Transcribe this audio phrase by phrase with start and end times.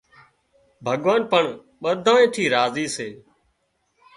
[0.85, 1.43] ڀڳوان پڻ
[1.81, 3.09] ٻڌانئي ٿي راضي سي